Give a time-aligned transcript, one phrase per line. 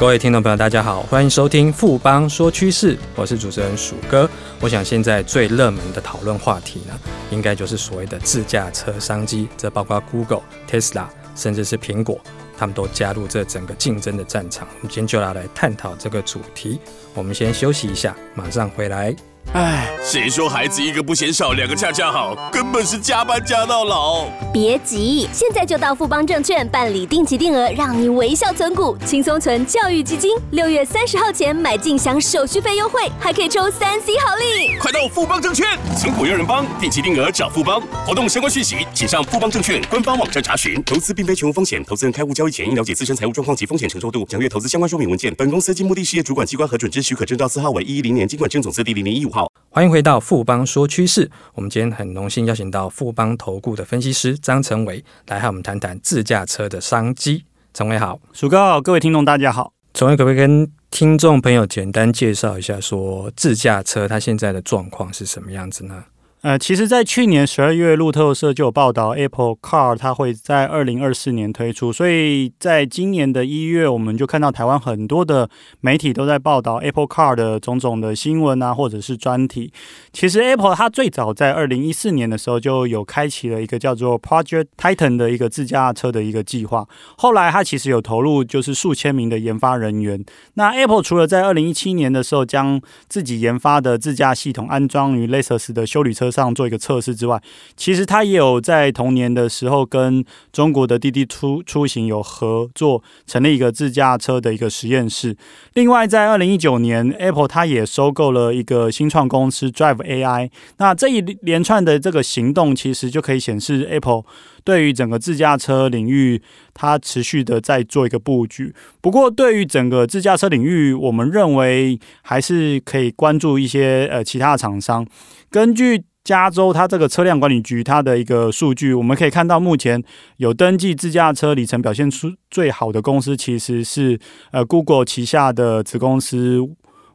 [0.00, 4.26] 各位听众朋友，大家好，欢迎收听富邦说趋势，我是主持人鼠哥。
[4.58, 6.98] 我想现在最热门的讨论话题呢，
[7.30, 11.04] 应该就是所谓的自驾车商机，这包括 Google、Tesla，
[11.36, 12.18] 甚至是苹果，
[12.56, 14.66] 他们都加入这整个竞争的战场。
[14.78, 16.80] 我们今天就要来探讨这个主题。
[17.12, 19.14] 我们先休息一下，马上回来。
[19.52, 22.36] 哎，谁说孩子一个不嫌少，两个恰恰好？
[22.52, 24.26] 根本是加班加到老。
[24.52, 30.36] 别急，现在就到富邦证券办理定期定额，让你微笑存股，轻松存教育基金。
[30.52, 34.78] 六月三十号前买进享手续费优惠，还可以抽三 C 好礼。
[34.78, 35.66] 快到富邦证券
[35.98, 37.82] 存股有人帮，定期定额找富邦。
[38.06, 40.80] 活动相关讯息，请上富邦证券官方网站查询。
[40.84, 45.34] 投资并非全无风险，投资人开户交易前应了解自身财务状况及风险承受度，详阅投资相关说明文件。
[45.34, 49.50] 本公司经目的事业主管机关核准之许可证照字号为一一零年金管证总字第零零一五号。
[49.68, 51.30] 欢迎回到富邦说趋势。
[51.54, 57.44] 我们今天很荣幸邀请到富邦投顾的分析师张成伟来和我们谈谈自驾车的商机。
[57.72, 59.72] 成伟好，鼠哥好，各位听众大家好。
[59.94, 66.04] 成伟可不可以跟听众朋友简单介绍一下，说自驾车它现在的状况是什么样子呢？
[66.42, 75.50] 呃，其实，在去年十二月，路透社就有报道，Apple Car 它会在二零二四年推出，所以在今年的一月，我们就看到台湾很多的
[75.82, 79.70] 媒体都在报道 Apple Car 的种种的新闻啊，或者是专题。
[80.14, 90.24] 其实，Apple 它最早在二零一四年的时候就有开启了一个叫做 Project Titan 的一个自驾车的一个计划，后来它其实有投入就是数千名的研发人员。
[90.54, 97.40] 那 Apple 除了在二零一七年的时候将自己研发的自驾系统安装于 Lexus 的修旅车上做一个测试之外，
[97.76, 105.36] 其实他也有在同年的时候跟中国的滴滴出出行有合作，成立一个自驾车的一个实验室。
[105.74, 110.50] 另外，在二零一九年，Apple 它也收购了一个新创公司 Drive AI。
[110.78, 114.22] 那这一连串的这个行动，其实就可以显示 Apple
[114.64, 116.42] 对于整个自驾车领域，
[116.74, 118.74] 它持续的在做一个布局。
[119.00, 125.06] 不过，对于整个自驾车领域，我们认为还是可以关注一些呃其他的厂商。
[125.50, 130.02] 根据加州它这个车辆管理局它的一个数据，我们可以看到，目前
[130.36, 134.18] 有登记自驾车里程表现出最好的公司，其实是
[134.52, 136.58] 呃 Google 旗下的子公司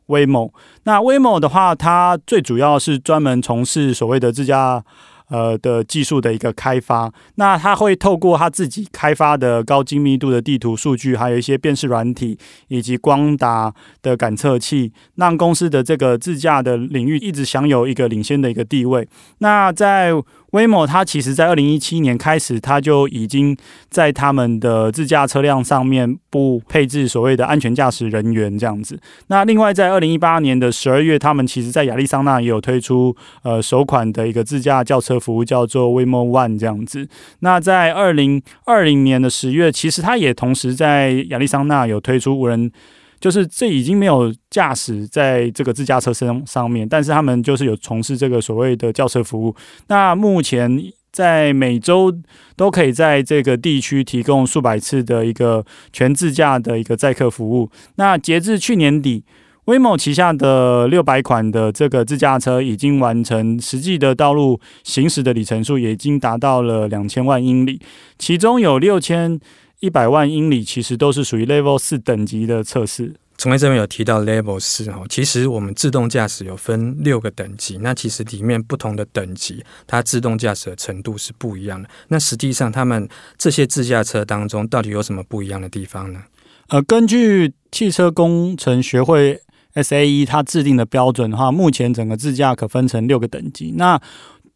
[0.08, 0.52] Waymo。
[0.84, 4.84] 那 Waymo 的话，它最主要是专门从事所谓的自驾。
[5.30, 12.38] 呃的技术的一个开发，那它会透过它自己开发的高精密度的地图数据，还有一些辨识软体
[12.68, 19.08] 以及光达的感测器，让公司的这个自驾的领域一直享有一个领先的一个地位。
[19.40, 20.12] 那在
[20.56, 23.58] Waymo 它其实，在二零一七年开始，它就已经
[23.90, 28.98] 在他们的自驾车辆上面不配置所谓的安全驾驶人员这样子。
[29.28, 37.06] 那另外，在二零一八年的十二月，他们其实在亚利桑那也有推出呃首款的一个自驾轿车服务，叫做 Waymo One 这样子。
[37.40, 42.72] 那在二零二零年的十月，其实它也同时在亚利桑那有推出无人。
[43.20, 49.56] 就是这已经没有驾驶在这个自驾车身上面，但是他们就是有从事这个所谓的轿车服务。
[49.88, 50.80] 那目前
[51.12, 52.14] 在每周
[52.56, 57.70] 都可以在这个地区提供数百次的一个全自驾的一个载客服务。
[57.96, 59.24] 那截至去年底
[59.66, 67.82] 威某旗下的六百款的这个自驾车已经完成实际的道路行驶的里程数，也已经达到了两千万英里，
[68.20, 69.40] 其中有六千。
[69.80, 73.16] 一百万英里其实都是属于 Level 四等级的测试。
[73.38, 81.90] 从来这边有提到 Level 四哈，其实我们自动驾驶有分六个等级，那其实里面不同的等级，它自动驾驶的程度是不一样的。
[82.08, 86.24] 那实际上，他们这些自驾车当中到底有什么不一样的地方呢？
[86.70, 89.42] 呃，根据汽车工程学会
[89.74, 94.02] SAE 它制定的标准的话，目前整个自驾可分成六个等级，那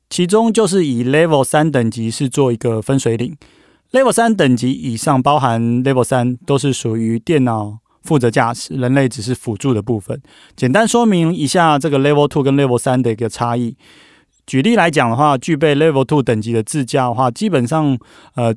[0.10, 3.36] 其中就是以 Level 三等级是做一个分水岭。
[3.92, 10.22] Level 三等级以上，包含 Level 三，都是属于电脑负责驾驶，人类只是辅助的部分。
[10.56, 13.76] 简单说明一下这个 Level two 跟 Level 三的一个差异。
[14.46, 17.98] 举例来讲的话，具备 Level two 等级的自驾的话，基本上
[18.36, 18.54] 呃。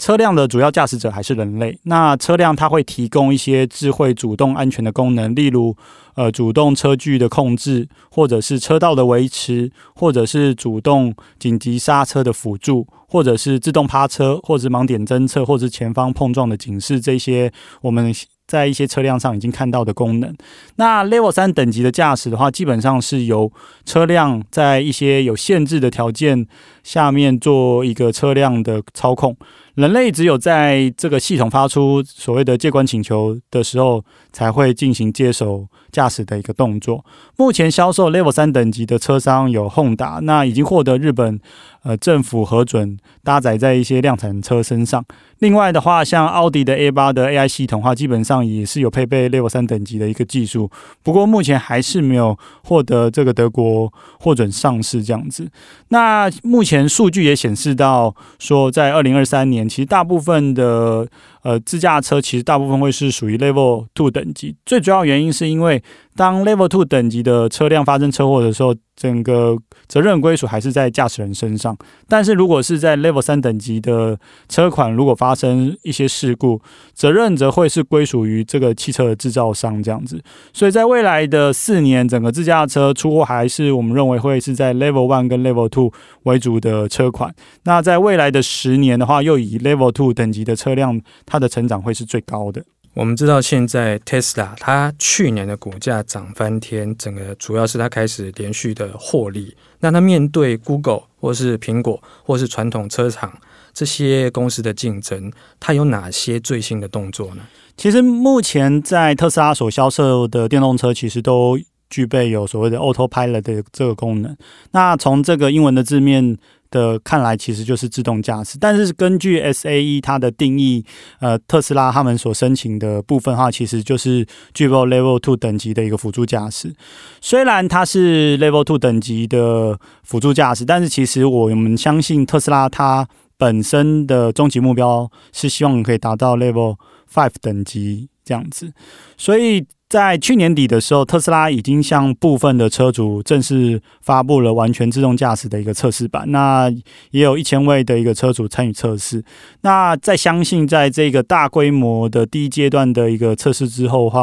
[0.00, 1.76] 车辆的主要驾驶者还是人类。
[1.82, 5.76] 那车辆它会提供一些智慧主动安全的功能，例如
[6.14, 17.00] 呃主动车距的控制，或者是车道的维持，或者是主动紧急刹车的辅助，或者是自动趴车，或者是盲点侦测，或者是前方碰撞的警示。
[17.00, 17.50] 这些
[17.80, 18.14] 我们
[18.46, 20.34] 在一些车辆上已经看到的功能。
[20.76, 23.50] 那 Level 三等级的驾驶的话，基本上是由
[23.84, 26.46] 车辆在一些有限制的条件
[26.82, 29.36] 下面做一个车辆的操控。
[29.78, 37.04] 人类只有在这个系统发出所谓的借关请求的时候，才会进行接手驾驶的一个动作。
[37.36, 41.38] 目前销售 Level 三等级的车商有 Honda，那已经获得日本
[41.84, 45.04] 呃政府核准搭载在一些量产车身上。
[45.38, 50.68] 另外的话，像奥迪的 A 八的 AI 系统的话，基本上也是有配备 Level 三等级的一个技术，
[51.04, 55.48] 不过目前还是没有获得这个德国获准上市这样子。
[55.90, 61.06] 那目前数据也显示到说，在二零二三年，其实大部分的
[61.42, 65.82] 呃自驾车其实大部分会是属于 Level two 等级，最主要原因是因为
[66.16, 69.56] 当 Level two 等级的车辆发生车祸的时候，整个
[69.86, 71.76] 责任归属还是在驾驶人身上，
[72.08, 74.18] 但是如果是在 Level 三等级的
[74.48, 76.60] 车款，如果发生一些事故，
[76.92, 80.20] 责任则会是归属于这个汽车的制造商这样子。
[80.52, 85.92] 所以在未来的四年，整个自驾车出货还是我们认为会是在 Level one 跟 Level two
[86.24, 87.32] 为主的车款。
[87.62, 92.64] 那在未来的十年的话，又以 Level two 等级的车辆，它的成长会是最高的。
[92.94, 99.54] 我们知道，现在 Tesla 它去年的股价涨翻天，整个主要是它开始连续的获利。
[99.78, 103.38] 那它面对 Google 或是苹果或是传统车厂
[103.72, 105.30] 这些公司的竞争，
[105.60, 107.42] 它有哪些最新的动作呢？
[107.76, 111.56] 其实目前在特斯拉所销售的电动车，其实都
[111.90, 114.36] 具备有所谓的 Autopilot 的这个功能。
[114.72, 116.36] 那从这个英文的字面
[116.70, 118.58] 的看来，其实就是自动驾驶。
[118.60, 120.84] 但是根据 SAE 它的定义，
[121.20, 126.74] 呃，特斯拉他们所申请的部分的话，其实就是具备 Level Two 等级的一个辅助驾驶。
[127.22, 133.08] 虽然它是 Level Two 等级的辅助驾驶，但是其实我们相信特斯拉它
[133.38, 136.76] 本身的终极目标是希望可以达到 Level
[137.10, 138.74] Five 等级这样子，
[139.16, 139.64] 所以。
[139.88, 146.30] 在去年底的时候，特斯拉已经向部分的车主正式发布了完全自动驾驶的一个测试版。
[146.30, 146.70] 那
[147.10, 149.24] 也有一千位的一个车主参与测试。
[149.62, 154.20] 那在相信在这个大规模的第一阶段的一个测试之后的话，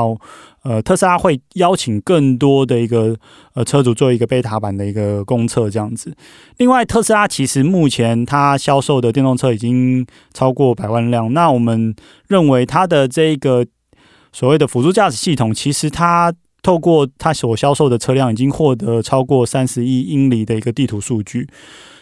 [0.61, 3.15] 呃，特斯拉会邀请更多的一个
[3.55, 6.15] 呃车主做一个贝塔版的一个公测这样子。
[6.57, 11.33] 另外，特斯拉其实目前它销售的电动车已经超过百万辆。
[11.33, 11.95] 那我们
[12.27, 13.65] 认为它的这个。
[14.35, 21.47] 所谓的辅助驾驶系统，其实它透过它所销售的车辆，已经获得超过三十亿英里的一个地图数据。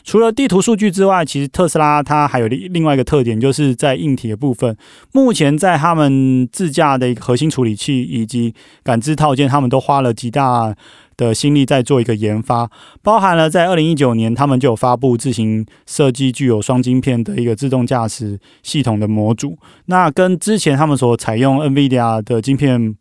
[0.03, 4.75] 除了地图数据之外，其实特斯拉它还有另另外一个特点，就是在硬体的部分。
[5.11, 8.51] 目前在他们自驾的一个核心处理器以及
[8.81, 10.75] 感知套件，他们都花了极大
[11.17, 12.69] 的心力在做一个研发，
[13.01, 19.57] 包含了在二零一九年，他们就有发布自行设计具有双晶片的一个自动驾驶系统的模组。
[19.85, 22.95] 那跟之前他们所采用 NVIDIA 的晶片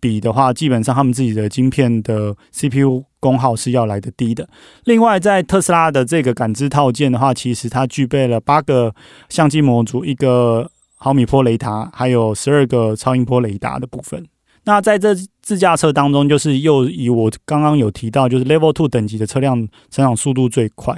[0.00, 4.48] 比的话，基本上他们自己的晶片的 CPU 功耗是要来得低的。
[4.84, 8.94] 另外，在特斯拉的这个感知套件的话，其实它具备了八个
[9.28, 14.24] 相机模组、一个毫米波雷达，还有十二个超音波雷达的部分。
[14.68, 19.56] 那在这自驾车当中，就是又以我刚刚有提到，就是 Level Two 等级的车辆
[19.90, 20.94] 成长速度最快。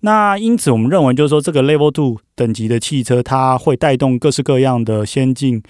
[0.00, 5.62] 那因此，我们认为就是说，这个 Level Two 等级的汽车，它会带动各式各样的先进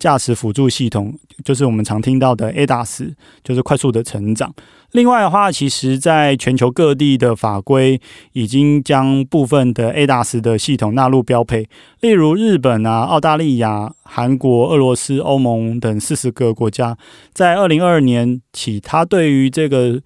[0.00, 1.14] 驾驶辅助系统，
[1.44, 3.12] 就是我们常听到的 ADAS，
[3.44, 4.52] 就是快速的成长。
[4.92, 8.00] 另外的话，其实在全球各地的法规
[8.32, 11.68] 已经将部分的 ADAS 的系统纳入标配，
[12.00, 16.96] 例如日本啊、澳大利亚、韩国、俄罗斯、欧盟等四十个国家，
[17.32, 20.00] 在二零二二年起，它对于这个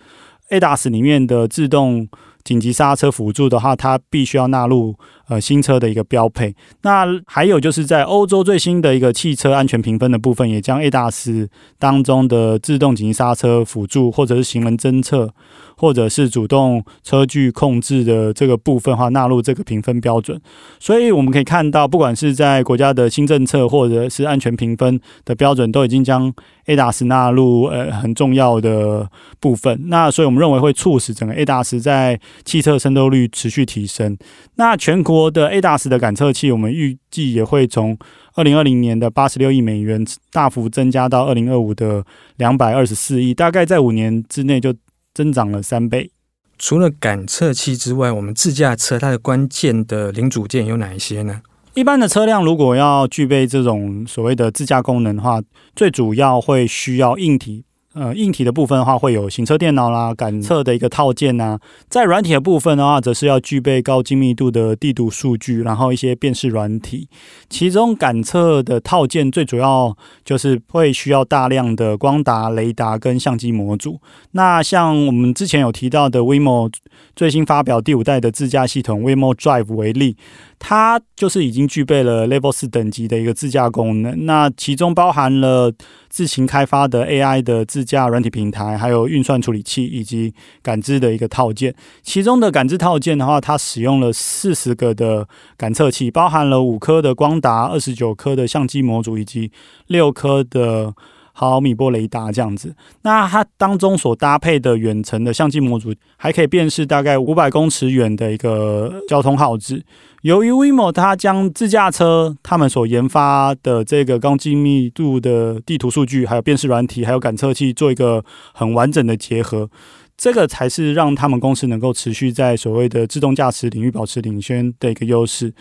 [0.51, 2.07] ADAS 里面的自动
[2.45, 4.95] 紧急刹车辅助的话，它必须要纳入。
[5.27, 6.55] 呃，新车的一个标配。
[6.83, 11.49] 那还有就是在欧洲最新的一个汽车安全评分的部分，也将 ADAS
[11.79, 15.33] 当中的自动紧急刹车辅助，或者是行人侦测，
[15.77, 20.39] 或者是主动车距控制的这个部分话，纳入这个评分标准。
[20.79, 26.31] 所以我们可以看到，不管是在国家的新政策，或者是安全评分的标准，都已经将
[26.67, 29.09] ADAS 纳入呃很重要的
[29.41, 29.85] 部分。
[29.87, 34.19] 那所以我们认为会促使整个 ADAS 在汽车渗透率持续提升。
[34.57, 35.15] 那全国。
[35.15, 37.97] 国的 ADAS 的感测器，我们预计也会从
[38.35, 42.05] 二零二零年的八十六亿美元大幅增加到二零二五的
[42.39, 44.75] 两百二十四亿，大概在五年之内就
[45.15, 46.11] 增长了三倍。
[46.59, 51.41] 除了感测器之外，我们自驾车它的关键的零组件有哪一些呢？
[51.75, 55.43] 一般的车辆如果要具备这种所谓的自驾功能的话，
[55.75, 57.65] 最主要会需要硬体。
[57.95, 61.59] 呃，硬体的部分的话，会有行车电脑啦、感测的一个套件呐。
[61.89, 67.09] 在软体的部分的话，则是要具备高精密度的地图数据，然后一些辨识软体。
[67.49, 74.01] 其中感测的套件最主要就是会需要大量的光达、雷达跟相机模组。
[74.33, 76.73] 那像我们之前有提到的 Waymo
[77.15, 80.17] 最新发表第五代的自驾系统 Waymo Drive 为例。
[80.59, 85.73] 它就是已经具备了 Level 四等级的一个自驾功能，那其中包含了
[86.09, 90.33] 自行开发的 AI 的自驾软体平台，还有运算处理器以及
[90.63, 91.75] 感知的一个套件。
[92.03, 99.51] 其中的感知套件的话，它使用了四十个的感测器，包含了五颗的光达、二十九颗的相机模组以及
[99.89, 100.95] 六颗的。
[101.37, 109.83] 毫米波雷达这样子，那它当中所搭配的远程的相机模组，还可以辨识大概五百公尺远的一个交通号志。
[110.23, 119.69] 由于 Waymo 它将自驾车他们所研发的这个高精密度的地图数据，还有辨识软体，还有感测器做一个很完整的结合，
[120.17, 125.53] 这个才是让他们公司能够持续在所谓的自动驾驶领域保持领先的一个优势。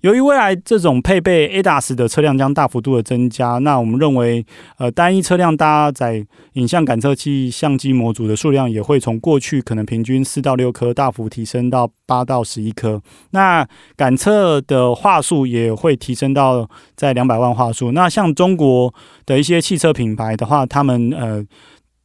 [0.00, 4.44] 由于未来这种配备 ADAS 的车辆将大幅度的增加，那我们认为，
[4.78, 13.00] 呃，单一车辆搭载影像感测器、相机模组的数量也会从过去可能平均四到六颗，大幅提升到八到十一颗。
[13.32, 16.66] 那感测的画素也会提升到
[16.96, 17.92] 在两百万画素。
[17.92, 18.92] 那像中国
[19.26, 21.44] 的一些汽车品牌的话，他们呃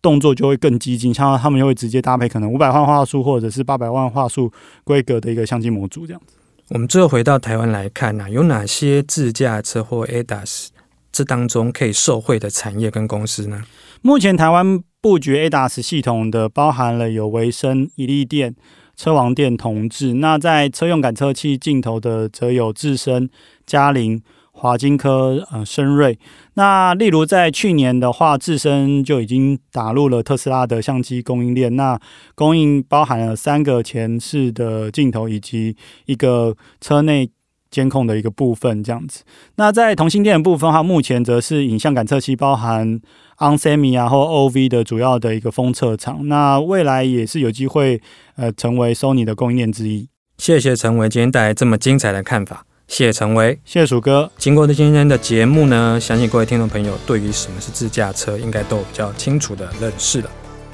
[0.02, 4.52] 动作就会更激进，像他们就会直接搭配可能五百万画素或者是八百万画素
[4.84, 6.36] 规格的一个相机模组这样子。
[6.70, 10.70] 我们最后回到台湾来看啊，有哪些自驾车或 ADAS
[11.12, 13.62] 这当中可以受惠的产业跟公司呢？
[14.02, 18.56] 目前台湾布局 ADAS 系统的，包含了有维生、一利电、
[18.98, 20.16] 车王电、同志。
[20.16, 23.30] 那在车用感测器镜头的，则有智深、
[23.68, 24.22] 嘉陵。
[24.58, 26.18] 华金科、呃，升锐。
[26.54, 32.00] 那例如在去年的话，自身就已经打入了特斯拉的相机供应链，那
[32.34, 37.30] 供应包含了三个前视的镜头以及一个车内
[37.70, 39.24] 监控的一个部分，这样子。
[39.58, 43.02] 那在同性电的部分的话，目前则是影像感测器包含
[43.40, 46.28] onsemi 啊或 OV 的主要的一个封测厂。
[46.30, 48.02] 那未来也是有机会
[48.38, 50.08] 呃成为 Sony 的供应链之一。
[50.38, 52.66] 谢谢陈维今天带来这么精彩的看法。
[52.88, 54.32] 谢谢陈维，谢谢鼠哥。
[54.38, 60.30] 经过了今天的节目呢，相信各位听众朋友对于什么是自驾车，应该都有比较清楚的认识了。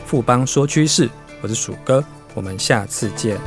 [0.05, 1.09] 富邦说趋势，
[1.41, 2.03] 我是鼠哥，
[2.33, 3.37] 我们下次见。